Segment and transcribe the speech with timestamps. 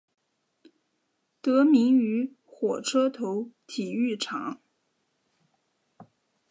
[1.43, 4.59] 得名于火车头体育场。